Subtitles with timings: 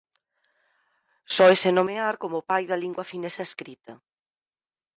[1.35, 3.93] Sóese nomear como o "pai da lingua finesa escrita".